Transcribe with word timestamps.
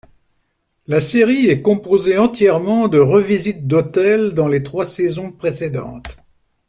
La 0.87 0.99
série 0.99 1.45
est 1.45 1.61
composée 1.61 2.17
entièrement 2.17 2.87
de 2.87 2.97
revisite 2.97 3.67
d'hôtels 3.67 4.31
dans 4.31 4.47
les 4.47 4.63
trois 4.63 4.83
saisons 4.85 5.31
précédentes. 5.31 6.17